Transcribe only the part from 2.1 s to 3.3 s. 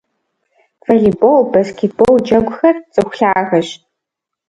джэгухэр цӏыху